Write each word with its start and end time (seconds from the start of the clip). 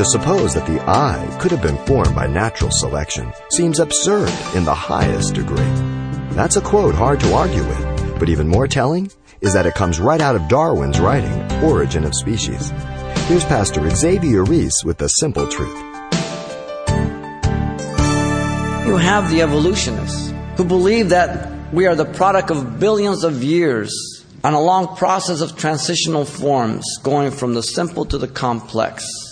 To 0.00 0.06
suppose 0.06 0.54
that 0.54 0.64
the 0.64 0.80
eye 0.88 1.36
could 1.42 1.50
have 1.50 1.60
been 1.60 1.76
formed 1.84 2.14
by 2.14 2.26
natural 2.26 2.70
selection 2.70 3.34
seems 3.50 3.78
absurd 3.78 4.32
in 4.54 4.64
the 4.64 4.74
highest 4.74 5.34
degree. 5.34 5.74
That's 6.30 6.56
a 6.56 6.62
quote 6.62 6.94
hard 6.94 7.20
to 7.20 7.34
argue 7.34 7.62
with, 7.62 8.18
but 8.18 8.30
even 8.30 8.48
more 8.48 8.66
telling 8.66 9.10
is 9.42 9.52
that 9.52 9.66
it 9.66 9.74
comes 9.74 10.00
right 10.00 10.22
out 10.22 10.36
of 10.36 10.48
Darwin's 10.48 10.98
writing, 11.00 11.52
Origin 11.62 12.04
of 12.04 12.14
Species. 12.14 12.70
Here's 13.26 13.44
Pastor 13.44 13.90
Xavier 13.90 14.42
Reese 14.42 14.82
with 14.86 14.96
the 14.96 15.08
simple 15.08 15.46
truth. 15.46 15.76
You 18.86 18.96
have 18.96 19.30
the 19.30 19.42
evolutionists 19.42 20.32
who 20.56 20.64
believe 20.64 21.10
that 21.10 21.52
we 21.74 21.86
are 21.86 21.94
the 21.94 22.06
product 22.06 22.50
of 22.50 22.80
billions 22.80 23.22
of 23.22 23.44
years 23.44 24.24
and 24.42 24.56
a 24.56 24.60
long 24.60 24.96
process 24.96 25.42
of 25.42 25.58
transitional 25.58 26.24
forms 26.24 26.86
going 27.02 27.30
from 27.30 27.52
the 27.52 27.62
simple 27.62 28.06
to 28.06 28.16
the 28.16 28.28
complex. 28.28 29.29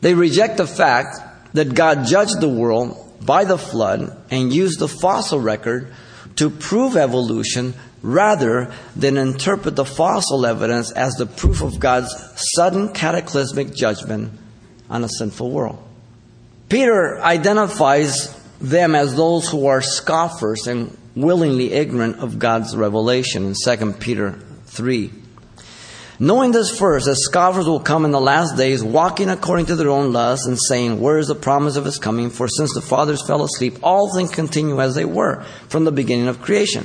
They 0.00 0.14
reject 0.14 0.56
the 0.56 0.66
fact 0.66 1.18
that 1.54 1.74
God 1.74 2.06
judged 2.06 2.40
the 2.40 2.48
world 2.48 3.04
by 3.24 3.44
the 3.44 3.58
flood 3.58 4.16
and 4.30 4.52
used 4.52 4.78
the 4.78 4.88
fossil 4.88 5.40
record 5.40 5.92
to 6.36 6.50
prove 6.50 6.96
evolution 6.96 7.74
rather 8.02 8.72
than 8.94 9.16
interpret 9.16 9.74
the 9.74 9.84
fossil 9.84 10.46
evidence 10.46 10.92
as 10.92 11.14
the 11.14 11.26
proof 11.26 11.62
of 11.62 11.80
God's 11.80 12.14
sudden 12.54 12.92
cataclysmic 12.92 13.74
judgment 13.74 14.32
on 14.88 15.02
a 15.02 15.08
sinful 15.08 15.50
world. 15.50 15.82
Peter 16.68 17.20
identifies 17.20 18.34
them 18.60 18.94
as 18.94 19.16
those 19.16 19.48
who 19.48 19.66
are 19.66 19.80
scoffers 19.80 20.66
and 20.66 20.96
willingly 21.16 21.72
ignorant 21.72 22.16
of 22.16 22.38
God's 22.38 22.76
revelation 22.76 23.46
in 23.46 23.54
2 23.54 23.92
Peter 23.94 24.38
3. 24.66 25.10
Knowing 26.20 26.50
this 26.50 26.76
first, 26.76 27.06
as 27.06 27.16
scoffers 27.22 27.66
will 27.66 27.78
come 27.78 28.04
in 28.04 28.10
the 28.10 28.20
last 28.20 28.56
days, 28.56 28.82
walking 28.82 29.28
according 29.28 29.66
to 29.66 29.76
their 29.76 29.88
own 29.88 30.12
lusts, 30.12 30.46
and 30.46 30.58
saying, 30.58 31.00
Where 31.00 31.18
is 31.18 31.28
the 31.28 31.36
promise 31.36 31.76
of 31.76 31.84
his 31.84 31.98
coming? 31.98 32.28
For 32.28 32.48
since 32.48 32.74
the 32.74 32.80
fathers 32.80 33.24
fell 33.24 33.44
asleep, 33.44 33.78
all 33.84 34.12
things 34.12 34.32
continue 34.32 34.80
as 34.80 34.96
they 34.96 35.04
were 35.04 35.44
from 35.68 35.84
the 35.84 35.92
beginning 35.92 36.26
of 36.26 36.42
creation. 36.42 36.84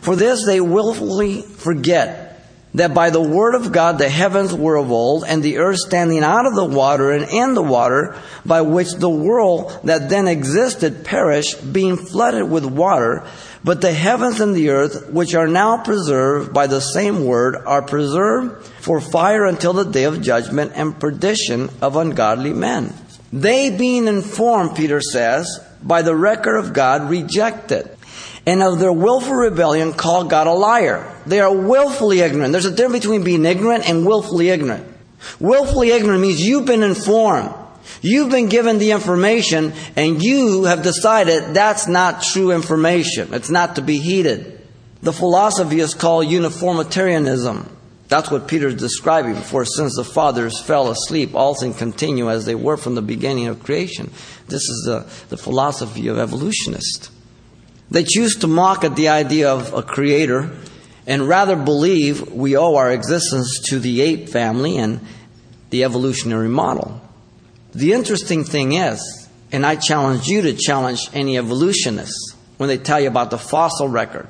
For 0.00 0.16
this 0.16 0.44
they 0.44 0.60
willfully 0.60 1.42
forget 1.42 2.23
that 2.74 2.92
by 2.92 3.10
the 3.10 3.22
word 3.22 3.54
of 3.54 3.72
God 3.72 3.98
the 3.98 4.08
heavens 4.08 4.52
were 4.52 4.76
of 4.76 4.90
old, 4.90 5.24
and 5.24 5.42
the 5.42 5.58
earth 5.58 5.78
standing 5.78 6.22
out 6.24 6.46
of 6.46 6.54
the 6.54 6.64
water 6.64 7.10
and 7.10 7.24
in 7.30 7.54
the 7.54 7.62
water, 7.62 8.16
by 8.44 8.60
which 8.62 8.92
the 8.94 9.10
world 9.10 9.78
that 9.84 10.08
then 10.08 10.26
existed 10.26 11.04
perished, 11.04 11.72
being 11.72 11.96
flooded 11.96 12.50
with 12.50 12.64
water. 12.64 13.24
But 13.62 13.80
the 13.80 13.92
heavens 13.92 14.40
and 14.40 14.54
the 14.54 14.70
earth, 14.70 15.08
which 15.10 15.34
are 15.34 15.46
now 15.46 15.78
preserved 15.78 16.52
by 16.52 16.66
the 16.66 16.80
same 16.80 17.24
word, 17.24 17.56
are 17.56 17.82
preserved 17.82 18.66
for 18.66 19.00
fire 19.00 19.46
until 19.46 19.72
the 19.72 19.84
day 19.84 20.04
of 20.04 20.20
judgment 20.20 20.72
and 20.74 20.98
perdition 20.98 21.70
of 21.80 21.96
ungodly 21.96 22.52
men. 22.52 22.92
They 23.32 23.70
being 23.70 24.06
informed, 24.06 24.76
Peter 24.76 25.00
says, 25.00 25.60
by 25.82 26.02
the 26.02 26.14
record 26.14 26.56
of 26.56 26.72
God, 26.72 27.08
rejected 27.08 27.93
and 28.46 28.62
of 28.62 28.78
their 28.78 28.92
willful 28.92 29.34
rebellion 29.34 29.92
call 29.92 30.24
God 30.24 30.46
a 30.46 30.52
liar. 30.52 31.10
They 31.26 31.40
are 31.40 31.54
willfully 31.54 32.20
ignorant. 32.20 32.52
There's 32.52 32.66
a 32.66 32.70
difference 32.70 33.04
between 33.04 33.24
being 33.24 33.44
ignorant 33.44 33.88
and 33.88 34.06
willfully 34.06 34.50
ignorant. 34.50 34.86
Willfully 35.40 35.90
ignorant 35.90 36.20
means 36.20 36.46
you've 36.46 36.66
been 36.66 36.82
informed. 36.82 37.54
You've 38.02 38.30
been 38.30 38.48
given 38.48 38.78
the 38.78 38.90
information 38.92 39.72
and 39.96 40.22
you 40.22 40.64
have 40.64 40.82
decided 40.82 41.54
that's 41.54 41.86
not 41.86 42.22
true 42.22 42.52
information. 42.52 43.32
It's 43.32 43.50
not 43.50 43.76
to 43.76 43.82
be 43.82 43.98
heeded. 43.98 44.60
The 45.02 45.12
philosophy 45.12 45.80
is 45.80 45.94
called 45.94 46.26
uniformitarianism. 46.26 47.70
That's 48.08 48.30
what 48.30 48.48
Peter's 48.48 48.74
describing. 48.74 49.36
For 49.36 49.64
since 49.64 49.96
the 49.96 50.04
fathers 50.04 50.60
fell 50.60 50.90
asleep, 50.90 51.34
all 51.34 51.54
things 51.54 51.78
continue 51.78 52.30
as 52.30 52.44
they 52.44 52.54
were 52.54 52.76
from 52.76 52.94
the 52.94 53.02
beginning 53.02 53.46
of 53.46 53.62
creation. 53.62 54.10
This 54.48 54.62
is 54.62 54.84
the, 54.86 55.06
the 55.30 55.36
philosophy 55.36 56.08
of 56.08 56.18
evolutionists. 56.18 57.10
They 57.90 58.04
choose 58.04 58.36
to 58.36 58.46
mock 58.46 58.84
at 58.84 58.96
the 58.96 59.08
idea 59.08 59.52
of 59.52 59.72
a 59.72 59.82
creator 59.82 60.50
and 61.06 61.28
rather 61.28 61.56
believe 61.56 62.32
we 62.32 62.56
owe 62.56 62.76
our 62.76 62.90
existence 62.90 63.60
to 63.66 63.78
the 63.78 64.00
ape 64.00 64.28
family 64.28 64.78
and 64.78 65.00
the 65.70 65.84
evolutionary 65.84 66.48
model. 66.48 67.00
The 67.74 67.92
interesting 67.92 68.44
thing 68.44 68.74
is, 68.74 69.28
and 69.52 69.66
I 69.66 69.76
challenge 69.76 70.26
you 70.26 70.42
to 70.42 70.54
challenge 70.54 71.10
any 71.12 71.36
evolutionists 71.36 72.34
when 72.56 72.68
they 72.68 72.78
tell 72.78 73.00
you 73.00 73.08
about 73.08 73.30
the 73.30 73.38
fossil 73.38 73.88
record. 73.88 74.28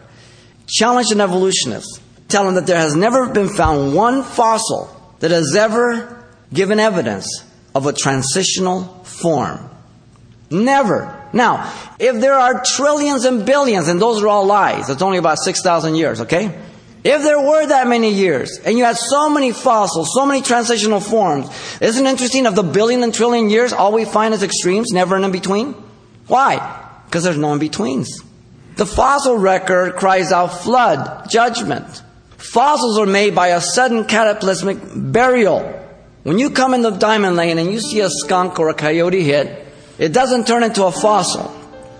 Challenge 0.66 1.10
an 1.12 1.20
evolutionist. 1.20 2.00
Tell 2.28 2.44
them 2.44 2.54
that 2.54 2.66
there 2.66 2.78
has 2.78 2.96
never 2.96 3.28
been 3.28 3.48
found 3.48 3.94
one 3.94 4.22
fossil 4.22 4.90
that 5.20 5.30
has 5.30 5.54
ever 5.54 6.24
given 6.52 6.80
evidence 6.80 7.44
of 7.74 7.86
a 7.86 7.92
transitional 7.92 8.84
form. 9.04 9.70
Never. 10.50 11.23
Now, 11.34 11.72
if 11.98 12.20
there 12.20 12.34
are 12.34 12.62
trillions 12.64 13.24
and 13.24 13.44
billions, 13.44 13.88
and 13.88 14.00
those 14.00 14.22
are 14.22 14.28
all 14.28 14.46
lies, 14.46 14.88
it's 14.88 15.02
only 15.02 15.18
about 15.18 15.38
6,000 15.38 15.96
years, 15.96 16.20
okay? 16.22 16.56
If 17.02 17.22
there 17.22 17.40
were 17.40 17.66
that 17.66 17.86
many 17.86 18.14
years, 18.14 18.60
and 18.64 18.78
you 18.78 18.84
had 18.84 18.96
so 18.96 19.28
many 19.28 19.52
fossils, 19.52 20.14
so 20.14 20.24
many 20.24 20.40
transitional 20.40 21.00
forms, 21.00 21.50
isn't 21.80 22.06
it 22.06 22.08
interesting 22.08 22.46
of 22.46 22.54
the 22.54 22.62
billion 22.62 23.02
and 23.02 23.12
trillion 23.12 23.50
years, 23.50 23.72
all 23.72 23.92
we 23.92 24.04
find 24.04 24.32
is 24.32 24.42
extremes, 24.42 24.92
never 24.92 25.16
an 25.16 25.24
in 25.24 25.32
between? 25.32 25.74
Why? 26.28 27.02
Because 27.04 27.24
there's 27.24 27.36
no 27.36 27.52
in 27.52 27.58
betweens. 27.58 28.22
The 28.76 28.86
fossil 28.86 29.36
record 29.36 29.96
cries 29.96 30.32
out 30.32 30.62
flood, 30.62 31.28
judgment. 31.28 32.02
Fossils 32.38 32.98
are 32.98 33.06
made 33.06 33.34
by 33.34 33.48
a 33.48 33.60
sudden 33.60 34.04
cataclysmic 34.04 34.78
burial. 34.94 35.60
When 36.22 36.38
you 36.38 36.50
come 36.50 36.74
into 36.74 36.92
Diamond 36.92 37.36
Lane 37.36 37.58
and 37.58 37.70
you 37.70 37.80
see 37.80 38.00
a 38.00 38.08
skunk 38.08 38.58
or 38.58 38.68
a 38.68 38.74
coyote 38.74 39.22
hit, 39.22 39.63
it 39.98 40.12
doesn't 40.12 40.46
turn 40.46 40.62
into 40.62 40.84
a 40.84 40.92
fossil. 40.92 41.54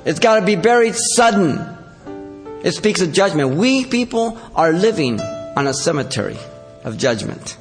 It's 0.04 0.18
got 0.18 0.40
to 0.40 0.46
be 0.46 0.56
buried 0.56 0.94
sudden. 0.94 1.58
It 2.62 2.72
speaks 2.72 3.00
of 3.00 3.12
judgment. 3.12 3.56
We 3.56 3.84
people 3.84 4.38
are 4.54 4.72
living 4.72 5.20
on 5.20 5.66
a 5.66 5.74
cemetery 5.74 6.38
of 6.82 6.98
judgment. 6.98 7.56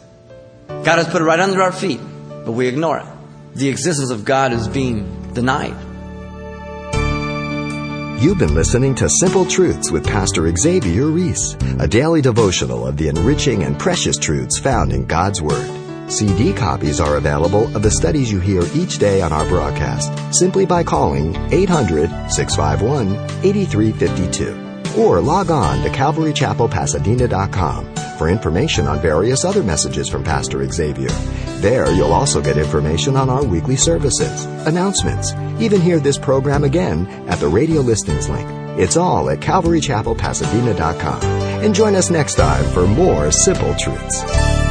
God 0.67 0.97
has 0.97 1.07
put 1.07 1.21
it 1.21 1.25
right 1.25 1.39
under 1.39 1.61
our 1.61 1.71
feet, 1.71 1.99
but 2.45 2.53
we 2.53 2.67
ignore 2.67 2.99
it. 2.99 3.05
The 3.55 3.69
existence 3.69 4.09
of 4.09 4.25
God 4.25 4.51
is 4.53 4.67
being 4.67 5.33
denied. 5.33 5.75
You've 8.21 8.39
been 8.39 8.55
listening 8.55 8.95
to 8.95 9.09
Simple 9.09 9.45
Truths 9.45 9.91
with 9.91 10.05
Pastor 10.05 10.49
Xavier 10.55 11.07
Reese, 11.07 11.57
a 11.79 11.87
daily 11.87 12.21
devotional 12.21 12.87
of 12.87 12.95
the 12.95 13.09
enriching 13.09 13.63
and 13.63 13.77
precious 13.77 14.17
truths 14.17 14.57
found 14.57 14.93
in 14.93 15.05
God's 15.05 15.41
Word. 15.41 15.72
CD 16.07 16.53
copies 16.53 16.99
are 16.99 17.17
available 17.17 17.75
of 17.75 17.81
the 17.81 17.91
studies 17.91 18.31
you 18.31 18.39
hear 18.39 18.63
each 18.75 18.99
day 18.99 19.21
on 19.21 19.31
our 19.31 19.47
broadcast 19.47 20.11
simply 20.33 20.65
by 20.65 20.83
calling 20.83 21.35
800 21.51 22.09
651 22.29 23.15
8352 23.45 24.99
or 24.99 25.21
log 25.21 25.49
on 25.49 25.81
to 25.83 25.89
CalvaryChapelPasadena.com 25.89 27.95
for 28.17 28.29
information 28.29 28.87
on 28.87 29.01
various 29.01 29.43
other 29.43 29.63
messages 29.63 30.07
from 30.07 30.23
Pastor 30.23 30.65
Xavier. 30.67 31.09
There, 31.61 31.91
you'll 31.91 32.13
also 32.13 32.41
get 32.41 32.57
information 32.57 33.15
on 33.15 33.29
our 33.29 33.43
weekly 33.43 33.75
services, 33.75 34.45
announcements, 34.67 35.33
even 35.59 35.81
hear 35.81 35.99
this 35.99 36.17
program 36.17 36.63
again 36.63 37.07
at 37.27 37.39
the 37.39 37.47
radio 37.47 37.81
listings 37.81 38.29
link. 38.29 38.47
It's 38.77 38.97
all 38.97 39.29
at 39.29 39.39
CalvaryChapelPasadena.com. 39.39 41.23
And 41.63 41.73
join 41.73 41.95
us 41.95 42.09
next 42.09 42.35
time 42.35 42.65
for 42.73 42.85
more 42.85 43.31
simple 43.31 43.73
truths. 43.75 44.62